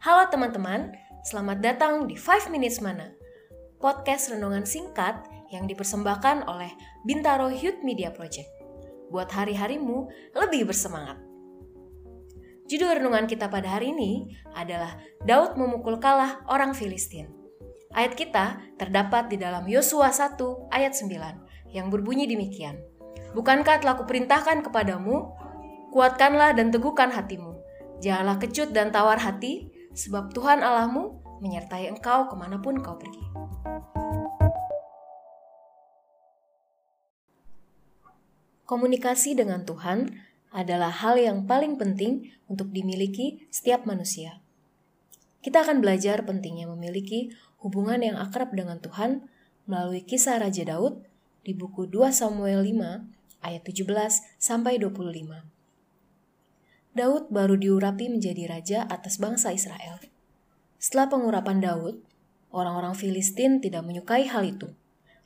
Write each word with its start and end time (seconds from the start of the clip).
Halo 0.00 0.32
teman-teman, 0.32 0.96
selamat 1.28 1.60
datang 1.60 2.08
di 2.08 2.16
5 2.16 2.48
Minutes 2.48 2.80
Mana, 2.80 3.12
podcast 3.76 4.32
renungan 4.32 4.64
singkat 4.64 5.20
yang 5.52 5.68
dipersembahkan 5.68 6.48
oleh 6.48 6.72
Bintaro 7.04 7.52
Youth 7.52 7.84
Media 7.84 8.08
Project. 8.08 8.48
Buat 9.12 9.28
hari-harimu 9.28 10.08
lebih 10.32 10.72
bersemangat. 10.72 11.20
Judul 12.64 12.96
renungan 12.96 13.28
kita 13.28 13.52
pada 13.52 13.76
hari 13.76 13.92
ini 13.92 14.32
adalah 14.56 14.96
Daud 15.28 15.60
memukul 15.60 16.00
kalah 16.00 16.48
orang 16.48 16.72
Filistin. 16.72 17.28
Ayat 17.92 18.16
kita 18.16 18.56
terdapat 18.80 19.28
di 19.28 19.36
dalam 19.36 19.68
Yosua 19.68 20.16
1 20.16 20.40
ayat 20.72 20.96
9 20.96 21.76
yang 21.76 21.92
berbunyi 21.92 22.24
demikian. 22.24 22.80
Bukankah 23.36 23.84
telah 23.84 24.00
kuperintahkan 24.00 24.64
kepadamu, 24.64 25.28
kuatkanlah 25.92 26.56
dan 26.56 26.72
teguhkan 26.72 27.12
hatimu. 27.12 27.52
Janganlah 28.00 28.40
kecut 28.40 28.72
dan 28.72 28.88
tawar 28.88 29.20
hati, 29.20 29.76
sebab 29.94 30.30
Tuhan 30.30 30.62
Allahmu 30.62 31.22
menyertai 31.42 31.90
engkau 31.90 32.30
ke 32.30 32.34
mana 32.36 32.60
pun 32.62 32.78
kau 32.78 32.94
pergi. 32.94 33.24
Komunikasi 38.70 39.34
dengan 39.34 39.66
Tuhan 39.66 40.14
adalah 40.54 40.94
hal 40.94 41.18
yang 41.18 41.46
paling 41.50 41.74
penting 41.74 42.30
untuk 42.46 42.70
dimiliki 42.70 43.50
setiap 43.50 43.82
manusia. 43.82 44.38
Kita 45.42 45.66
akan 45.66 45.82
belajar 45.82 46.22
pentingnya 46.22 46.70
memiliki 46.70 47.34
hubungan 47.64 47.98
yang 47.98 48.14
akrab 48.14 48.54
dengan 48.54 48.78
Tuhan 48.78 49.26
melalui 49.66 50.06
kisah 50.06 50.38
Raja 50.38 50.62
Daud 50.62 51.02
di 51.42 51.50
buku 51.56 51.90
2 51.90 52.14
Samuel 52.14 52.62
5 52.62 53.42
ayat 53.42 53.62
17 53.64 53.90
sampai 54.38 54.78
25. 54.78 55.59
Daud 56.90 57.30
baru 57.30 57.54
diurapi 57.54 58.10
menjadi 58.10 58.50
raja 58.50 58.78
atas 58.90 59.22
bangsa 59.22 59.54
Israel. 59.54 60.02
Setelah 60.82 61.06
pengurapan 61.06 61.62
Daud, 61.62 62.02
orang-orang 62.50 62.98
Filistin 62.98 63.62
tidak 63.62 63.86
menyukai 63.86 64.26
hal 64.26 64.42
itu 64.42 64.74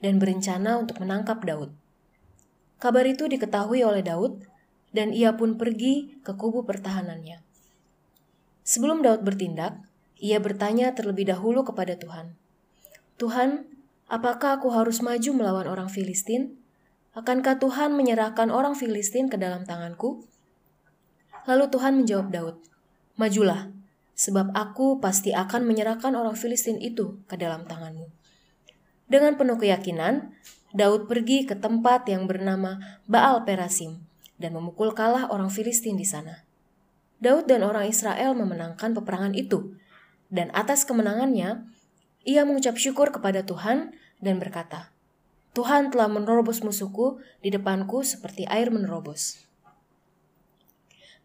dan 0.00 0.16
berencana 0.16 0.80
untuk 0.80 1.04
menangkap 1.04 1.44
Daud. 1.44 1.76
Kabar 2.80 3.04
itu 3.04 3.28
diketahui 3.28 3.84
oleh 3.84 4.00
Daud, 4.00 4.40
dan 4.96 5.12
ia 5.12 5.36
pun 5.36 5.60
pergi 5.60 6.16
ke 6.24 6.32
kubu 6.32 6.64
pertahanannya. 6.64 7.44
Sebelum 8.64 9.04
Daud 9.04 9.20
bertindak, 9.20 9.84
ia 10.16 10.40
bertanya 10.40 10.96
terlebih 10.96 11.28
dahulu 11.28 11.60
kepada 11.60 11.92
Tuhan, 12.00 12.40
"Tuhan, 13.20 13.68
apakah 14.08 14.56
aku 14.56 14.72
harus 14.72 15.04
maju 15.04 15.30
melawan 15.36 15.68
orang 15.68 15.92
Filistin? 15.92 16.56
Akankah 17.12 17.60
Tuhan 17.60 17.92
menyerahkan 17.92 18.48
orang 18.48 18.72
Filistin 18.72 19.28
ke 19.28 19.36
dalam 19.36 19.68
tanganku?" 19.68 20.24
Lalu 21.48 21.72
Tuhan 21.72 21.92
menjawab 22.02 22.28
Daud, 22.28 22.56
"Majulah, 23.16 23.72
sebab 24.12 24.52
aku 24.52 25.00
pasti 25.00 25.32
akan 25.32 25.64
menyerahkan 25.64 26.12
orang 26.12 26.36
Filistin 26.36 26.76
itu 26.80 27.20
ke 27.24 27.36
dalam 27.40 27.64
tanganmu." 27.64 28.08
Dengan 29.10 29.34
penuh 29.34 29.58
keyakinan, 29.58 30.36
Daud 30.70 31.10
pergi 31.10 31.42
ke 31.48 31.58
tempat 31.58 32.06
yang 32.06 32.30
bernama 32.30 32.78
Baal 33.10 33.42
Perasim 33.42 34.06
dan 34.38 34.54
memukul 34.54 34.94
kalah 34.94 35.26
orang 35.28 35.50
Filistin 35.50 35.98
di 35.98 36.06
sana. 36.06 36.46
Daud 37.20 37.50
dan 37.50 37.66
orang 37.66 37.90
Israel 37.90 38.32
memenangkan 38.38 38.96
peperangan 38.96 39.34
itu, 39.36 39.76
dan 40.30 40.48
atas 40.54 40.86
kemenangannya, 40.86 41.66
ia 42.22 42.42
mengucap 42.46 42.78
syukur 42.78 43.10
kepada 43.10 43.42
Tuhan 43.42 43.92
dan 44.22 44.38
berkata, 44.38 44.94
Tuhan 45.52 45.90
telah 45.90 46.06
menerobos 46.06 46.62
musuhku 46.62 47.18
di 47.42 47.50
depanku 47.50 48.06
seperti 48.06 48.46
air 48.46 48.70
menerobos. 48.70 49.49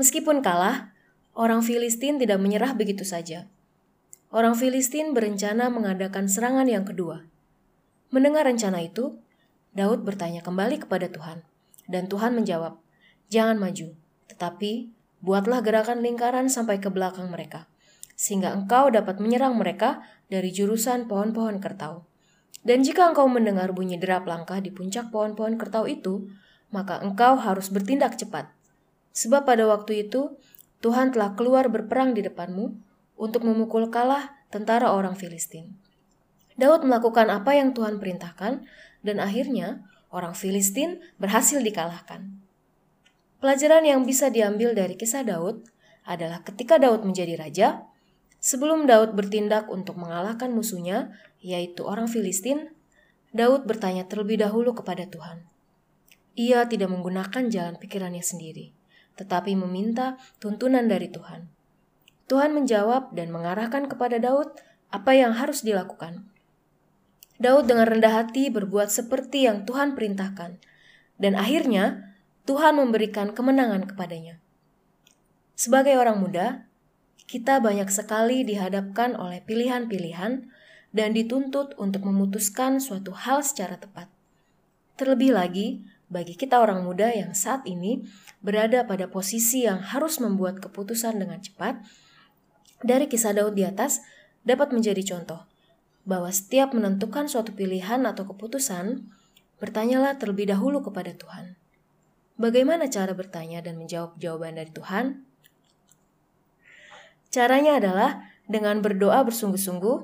Meskipun 0.00 0.40
kalah, 0.40 0.96
orang 1.36 1.60
Filistin 1.60 2.16
tidak 2.16 2.40
menyerah 2.40 2.72
begitu 2.72 3.04
saja. 3.04 3.52
Orang 4.32 4.56
Filistin 4.56 5.12
berencana 5.12 5.68
mengadakan 5.68 6.24
serangan 6.24 6.64
yang 6.64 6.88
kedua. 6.88 7.28
Mendengar 8.08 8.48
rencana 8.48 8.80
itu, 8.80 9.20
Daud 9.76 10.00
bertanya 10.00 10.40
kembali 10.40 10.88
kepada 10.88 11.12
Tuhan, 11.12 11.44
dan 11.84 12.08
Tuhan 12.08 12.32
menjawab, 12.32 12.80
"Jangan 13.28 13.60
maju, 13.60 13.92
tetapi 14.32 14.88
buatlah 15.20 15.60
gerakan 15.60 16.00
lingkaran 16.00 16.48
sampai 16.48 16.80
ke 16.80 16.88
belakang 16.88 17.28
mereka, 17.28 17.68
sehingga 18.16 18.56
engkau 18.56 18.88
dapat 18.88 19.20
menyerang 19.20 19.60
mereka 19.60 20.00
dari 20.32 20.48
jurusan 20.48 21.12
pohon-pohon 21.12 21.60
kertau. 21.60 22.08
Dan 22.64 22.88
jika 22.88 23.04
engkau 23.04 23.28
mendengar 23.28 23.76
bunyi 23.76 24.00
derap 24.00 24.24
langkah 24.24 24.64
di 24.64 24.72
puncak 24.72 25.12
pohon-pohon 25.12 25.60
kertau 25.60 25.84
itu, 25.84 26.24
maka 26.72 27.04
engkau 27.04 27.36
harus 27.36 27.68
bertindak 27.68 28.16
cepat, 28.16 28.48
sebab 29.12 29.46
pada 29.46 29.66
waktu 29.66 30.08
itu 30.08 30.38
Tuhan 30.80 31.12
telah 31.12 31.36
keluar 31.36 31.68
berperang 31.68 32.16
di 32.16 32.24
depanmu 32.24 32.72
untuk 33.20 33.44
memukul 33.44 33.92
kalah 33.92 34.32
tentara 34.48 34.92
orang 34.94 35.18
Filistin." 35.18 35.76
Daud 36.60 36.84
melakukan 36.84 37.32
apa 37.32 37.56
yang 37.56 37.72
Tuhan 37.72 37.96
perintahkan, 37.96 38.68
dan 39.00 39.16
akhirnya 39.16 39.88
orang 40.12 40.36
Filistin 40.36 41.00
berhasil 41.16 41.56
dikalahkan. 41.64 42.28
Pelajaran 43.40 43.88
yang 43.88 44.04
bisa 44.04 44.28
diambil 44.28 44.76
dari 44.76 45.00
kisah 45.00 45.24
Daud 45.24 45.64
adalah 46.04 46.44
ketika 46.44 46.76
Daud 46.76 47.08
menjadi 47.08 47.40
raja, 47.40 47.88
sebelum 48.36 48.84
Daud 48.84 49.16
bertindak 49.16 49.72
untuk 49.72 49.96
mengalahkan 49.96 50.52
musuhnya, 50.52 51.16
yaitu 51.40 51.88
orang 51.88 52.04
Filistin, 52.04 52.76
Daud 53.32 53.64
bertanya 53.64 54.04
terlebih 54.04 54.44
dahulu 54.44 54.76
kepada 54.76 55.08
Tuhan. 55.08 55.48
Ia 56.36 56.68
tidak 56.68 56.92
menggunakan 56.92 57.48
jalan 57.48 57.80
pikirannya 57.80 58.20
sendiri, 58.20 58.76
tetapi 59.20 59.52
meminta 59.52 60.16
tuntunan 60.40 60.88
dari 60.88 61.12
Tuhan. 61.12 61.44
Tuhan 62.32 62.56
menjawab 62.56 63.12
dan 63.12 63.28
mengarahkan 63.28 63.84
kepada 63.84 64.16
Daud 64.16 64.56
apa 64.88 65.12
yang 65.12 65.36
harus 65.36 65.60
dilakukan. 65.60 66.24
Daud 67.36 67.68
dengan 67.68 67.84
rendah 67.84 68.24
hati 68.24 68.48
berbuat 68.48 68.88
seperti 68.88 69.44
yang 69.44 69.68
Tuhan 69.68 69.92
perintahkan, 69.92 70.56
dan 71.20 71.32
akhirnya 71.36 72.16
Tuhan 72.48 72.80
memberikan 72.80 73.36
kemenangan 73.36 73.84
kepadanya. 73.88 74.40
Sebagai 75.56 76.00
orang 76.00 76.20
muda, 76.20 76.64
kita 77.28 77.60
banyak 77.60 77.88
sekali 77.92 78.42
dihadapkan 78.42 79.14
oleh 79.14 79.44
pilihan-pilihan 79.44 80.48
dan 80.90 81.08
dituntut 81.14 81.78
untuk 81.78 82.02
memutuskan 82.08 82.82
suatu 82.82 83.14
hal 83.14 83.44
secara 83.46 83.78
tepat. 83.78 84.10
Terlebih 84.98 85.32
lagi, 85.36 85.80
bagi 86.10 86.34
kita 86.34 86.58
orang 86.58 86.82
muda 86.82 87.14
yang 87.14 87.32
saat 87.38 87.62
ini 87.70 88.02
berada 88.42 88.82
pada 88.82 89.06
posisi 89.06 89.62
yang 89.64 89.78
harus 89.78 90.18
membuat 90.18 90.58
keputusan 90.58 91.22
dengan 91.22 91.38
cepat, 91.38 91.78
dari 92.82 93.06
kisah 93.06 93.30
Daud 93.30 93.54
di 93.54 93.62
atas 93.62 94.02
dapat 94.42 94.74
menjadi 94.74 95.00
contoh 95.06 95.46
bahwa 96.02 96.32
setiap 96.32 96.74
menentukan 96.74 97.30
suatu 97.30 97.54
pilihan 97.54 98.02
atau 98.08 98.26
keputusan, 98.26 99.06
bertanyalah 99.62 100.18
terlebih 100.18 100.50
dahulu 100.50 100.82
kepada 100.82 101.14
Tuhan. 101.14 101.54
Bagaimana 102.40 102.88
cara 102.88 103.12
bertanya 103.12 103.60
dan 103.60 103.76
menjawab 103.76 104.16
jawaban 104.16 104.56
dari 104.56 104.72
Tuhan? 104.72 105.22
Caranya 107.30 107.78
adalah 107.78 108.26
dengan 108.48 108.80
berdoa 108.82 109.22
bersungguh-sungguh, 109.22 109.96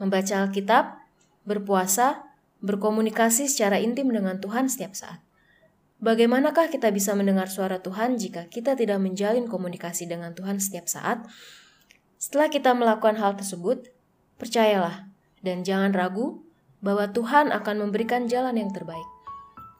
membaca 0.00 0.34
Alkitab, 0.46 1.04
berpuasa, 1.44 2.24
berkomunikasi 2.62 3.50
secara 3.50 3.82
intim 3.82 4.08
dengan 4.08 4.38
Tuhan 4.38 4.70
setiap 4.70 4.94
saat. 4.94 5.20
Bagaimanakah 6.02 6.66
kita 6.66 6.90
bisa 6.90 7.14
mendengar 7.14 7.46
suara 7.46 7.78
Tuhan 7.78 8.18
jika 8.18 8.50
kita 8.50 8.74
tidak 8.74 8.98
menjalin 8.98 9.46
komunikasi 9.46 10.10
dengan 10.10 10.34
Tuhan 10.34 10.58
setiap 10.58 10.90
saat? 10.90 11.22
Setelah 12.18 12.50
kita 12.50 12.74
melakukan 12.74 13.22
hal 13.22 13.38
tersebut, 13.38 13.86
percayalah, 14.34 15.06
dan 15.46 15.62
jangan 15.62 15.94
ragu 15.94 16.42
bahwa 16.82 17.06
Tuhan 17.06 17.54
akan 17.54 17.86
memberikan 17.86 18.26
jalan 18.26 18.58
yang 18.58 18.74
terbaik. 18.74 19.06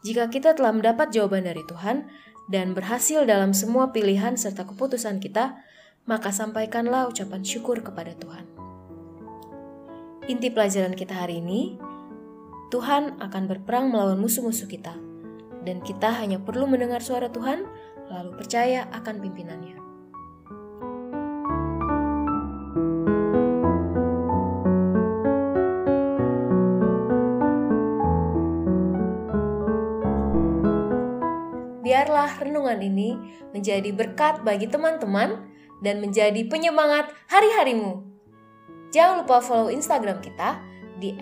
Jika 0.07 0.31
kita 0.31 0.55
telah 0.55 0.71
mendapat 0.71 1.11
jawaban 1.11 1.43
dari 1.43 1.67
Tuhan 1.67 2.07
dan 2.47 2.71
berhasil 2.71 3.27
dalam 3.27 3.51
semua 3.51 3.91
pilihan 3.91 4.39
serta 4.39 4.63
keputusan 4.63 5.19
kita, 5.19 5.59
maka 6.07 6.31
sampaikanlah 6.31 7.11
ucapan 7.11 7.43
syukur 7.43 7.83
kepada 7.83 8.15
Tuhan. 8.15 8.47
Inti 10.31 10.55
pelajaran 10.55 10.95
kita 10.95 11.19
hari 11.19 11.43
ini, 11.43 11.83
Tuhan 12.71 13.19
akan 13.19 13.43
berperang 13.51 13.91
melawan 13.91 14.23
musuh-musuh 14.23 14.71
kita, 14.71 14.95
dan 15.63 15.83
kita 15.83 16.11
hanya 16.11 16.43
perlu 16.43 16.67
mendengar 16.67 17.03
suara 17.03 17.31
Tuhan, 17.31 17.67
lalu 18.11 18.31
percaya 18.37 18.91
akan 18.91 19.23
pimpinannya. 19.23 19.83
biarlah 31.93 32.41
renungan 32.41 32.81
ini 32.81 33.15
menjadi 33.53 33.93
berkat 33.93 34.41
bagi 34.41 34.65
teman-teman 34.67 35.45
dan 35.85 36.01
menjadi 36.01 36.41
penyemangat 36.49 37.13
hari-harimu. 37.29 38.01
Jangan 38.91 39.23
lupa 39.23 39.45
follow 39.45 39.69
Instagram 39.69 40.25
kita 40.25 40.57
di 40.99 41.13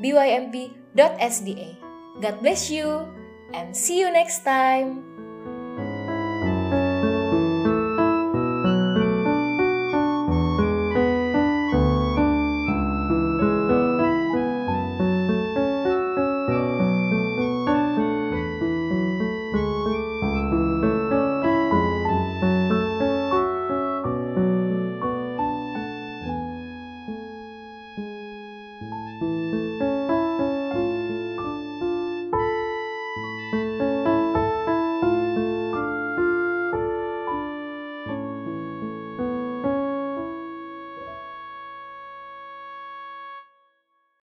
@bymp.sda. 0.00 1.68
God 2.24 2.36
bless 2.40 2.70
you 2.70 3.19
and 3.52 3.76
see 3.76 3.98
you 3.98 4.10
next 4.12 4.44
time. 4.44 5.09